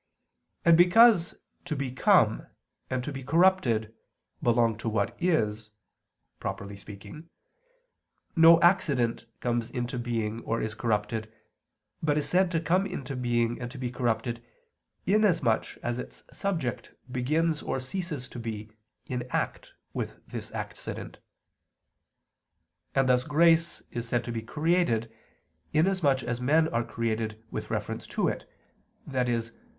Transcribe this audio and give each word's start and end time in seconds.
And 0.65 0.75
because 0.75 1.35
to 1.65 1.75
become 1.75 2.47
and 2.89 3.03
to 3.03 3.11
be 3.13 3.21
corrupted 3.21 3.93
belong 4.41 4.75
to 4.79 4.89
what 4.89 5.15
is, 5.21 5.69
properly 6.39 6.75
speaking, 6.75 7.29
no 8.35 8.59
accident 8.61 9.27
comes 9.41 9.69
into 9.69 9.99
being 9.99 10.43
or 10.43 10.59
is 10.59 10.73
corrupted, 10.73 11.31
but 12.01 12.17
is 12.17 12.27
said 12.27 12.49
to 12.49 12.59
come 12.59 12.87
into 12.87 13.15
being 13.15 13.61
and 13.61 13.69
to 13.69 13.77
be 13.77 13.91
corrupted 13.91 14.43
inasmuch 15.05 15.77
as 15.83 15.99
its 15.99 16.23
subject 16.35 16.95
begins 17.11 17.61
or 17.61 17.79
ceases 17.79 18.27
to 18.29 18.39
be 18.39 18.71
in 19.05 19.27
act 19.29 19.71
with 19.93 20.17
this 20.25 20.51
accident. 20.53 21.19
And 22.95 23.07
thus 23.07 23.23
grace 23.23 23.83
is 23.91 24.07
said 24.07 24.23
to 24.23 24.31
be 24.31 24.41
created 24.41 25.13
inasmuch 25.73 26.23
as 26.23 26.41
men 26.41 26.67
are 26.69 26.83
created 26.83 27.43
with 27.51 27.69
reference 27.69 28.07
to 28.07 28.27
it, 28.27 28.49
i.e. 29.13 29.41